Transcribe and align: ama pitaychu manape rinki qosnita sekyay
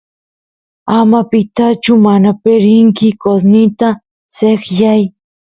ama 0.97 1.19
pitaychu 1.29 1.93
manape 2.05 2.53
rinki 2.63 3.09
qosnita 3.21 3.89
sekyay 4.37 5.03